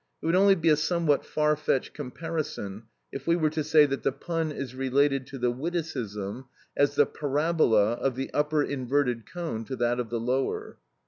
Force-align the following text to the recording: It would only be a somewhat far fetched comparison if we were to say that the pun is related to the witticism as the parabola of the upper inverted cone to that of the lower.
It 0.19 0.25
would 0.25 0.35
only 0.35 0.55
be 0.55 0.69
a 0.69 0.75
somewhat 0.75 1.23
far 1.23 1.55
fetched 1.55 1.93
comparison 1.93 2.85
if 3.11 3.27
we 3.27 3.35
were 3.35 3.51
to 3.51 3.63
say 3.63 3.85
that 3.85 4.01
the 4.01 4.11
pun 4.11 4.51
is 4.51 4.73
related 4.73 5.27
to 5.27 5.37
the 5.37 5.51
witticism 5.51 6.45
as 6.75 6.95
the 6.95 7.05
parabola 7.05 7.93
of 7.93 8.15
the 8.15 8.33
upper 8.33 8.63
inverted 8.63 9.27
cone 9.31 9.63
to 9.65 9.75
that 9.75 9.99
of 9.99 10.09
the 10.09 10.19
lower. 10.19 10.79